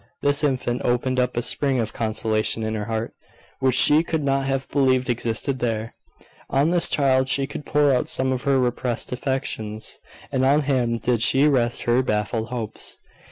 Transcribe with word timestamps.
This 0.23 0.43
infant 0.43 0.81
opened 0.83 1.19
up 1.19 1.37
a 1.37 1.43
spring 1.43 1.77
of 1.77 1.93
consolation 1.93 2.63
in 2.63 2.73
her 2.73 2.85
heart, 2.85 3.13
which 3.59 3.75
she 3.75 4.01
could 4.03 4.23
not 4.23 4.47
have 4.47 4.67
believed 4.69 5.11
existed 5.11 5.59
there. 5.59 5.93
On 6.49 6.71
this 6.71 6.89
child 6.89 7.27
she 7.29 7.45
could 7.45 7.67
pour 7.67 7.93
out 7.93 8.09
some 8.09 8.31
of 8.31 8.41
her 8.41 8.57
repressed 8.57 9.11
affections, 9.11 9.99
and 10.31 10.43
on 10.43 10.61
him 10.63 10.95
did 10.95 11.21
she 11.21 11.47
rest 11.47 11.83
her 11.83 12.01
baffled 12.01 12.49
hopes. 12.49 12.97